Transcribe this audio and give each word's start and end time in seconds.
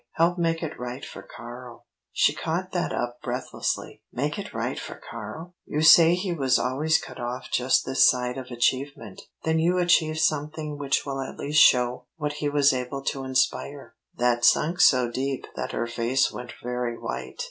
"Help 0.13 0.39
make 0.39 0.63
it 0.63 0.79
right 0.79 1.05
for 1.05 1.21
Karl." 1.21 1.85
She 2.11 2.33
caught 2.33 2.71
that 2.71 2.91
up 2.91 3.21
breathlessly. 3.21 4.01
"Make 4.11 4.39
it 4.39 4.51
right 4.51 4.79
for 4.79 4.95
Karl?" 4.95 5.53
"You 5.67 5.83
say 5.83 6.15
he 6.15 6.33
was 6.33 6.57
always 6.57 6.97
cut 6.97 7.19
off 7.19 7.51
just 7.51 7.85
this 7.85 8.03
side 8.09 8.35
of 8.35 8.47
achievement. 8.47 9.21
Then 9.43 9.59
you 9.59 9.77
achieve 9.77 10.17
something 10.17 10.79
which 10.79 11.05
will 11.05 11.21
at 11.21 11.37
least 11.37 11.61
show 11.61 12.05
what 12.15 12.33
he 12.41 12.49
was 12.49 12.73
able 12.73 13.03
to 13.03 13.23
inspire." 13.23 13.93
That 14.17 14.43
sunk 14.43 14.79
so 14.79 15.07
deep 15.11 15.45
that 15.55 15.71
her 15.71 15.85
face 15.85 16.31
went 16.31 16.53
very 16.63 16.97
white. 16.97 17.39